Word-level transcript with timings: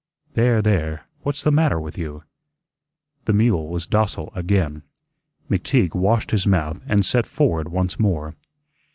"There, 0.33 0.63
there, 0.63 1.05
what's 1.19 1.43
the 1.43 1.51
matter 1.51 1.79
with 1.79 1.95
you?" 1.95 2.23
The 3.25 3.33
mule 3.33 3.67
was 3.67 3.85
docile 3.85 4.31
again. 4.33 4.81
McTeague 5.47 5.93
washed 5.93 6.31
his 6.31 6.47
mouth 6.47 6.81
and 6.87 7.05
set 7.05 7.27
forward 7.27 7.67
once 7.67 7.99
more. 7.99 8.33